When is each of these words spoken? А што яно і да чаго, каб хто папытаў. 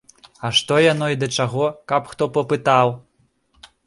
А 0.47 0.49
што 0.59 0.77
яно 0.93 1.09
і 1.15 1.19
да 1.23 1.27
чаго, 1.43 1.67
каб 1.91 2.09
хто 2.13 2.29
папытаў. 2.39 2.95